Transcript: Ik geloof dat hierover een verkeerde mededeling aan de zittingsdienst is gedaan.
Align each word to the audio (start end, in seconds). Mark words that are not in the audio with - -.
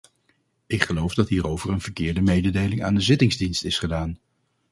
Ik 0.67 0.83
geloof 0.83 1.13
dat 1.13 1.27
hierover 1.29 1.69
een 1.69 1.81
verkeerde 1.81 2.21
mededeling 2.21 2.83
aan 2.83 2.93
de 2.95 3.01
zittingsdienst 3.01 3.63
is 3.63 3.79
gedaan. 3.79 4.17